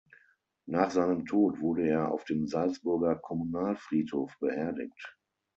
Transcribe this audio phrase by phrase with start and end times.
[0.65, 5.15] Nach seinem Tod wurde er auf dem Salzburger Kommunalfriedhof beerdigt.